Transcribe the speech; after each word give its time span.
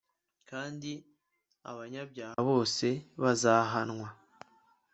kandi 0.49 0.91
abanyabyaha 1.71 2.39
bose 2.49 2.87
bazahanwa 3.21 4.07